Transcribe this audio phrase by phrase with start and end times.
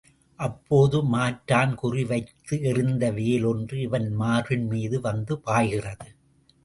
[0.39, 6.09] அப்போது மாற்றான் குறி வைத்து எறிந்த வேல் ஒன்று இவன் மார்பின் மீது வந்து பாய்கிறது.